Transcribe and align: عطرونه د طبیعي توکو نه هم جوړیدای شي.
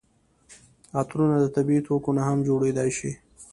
عطرونه 0.99 1.35
د 1.41 1.45
طبیعي 1.55 1.81
توکو 1.87 2.09
نه 2.17 2.23
هم 2.27 2.39
جوړیدای 2.47 2.89
شي. 2.97 3.11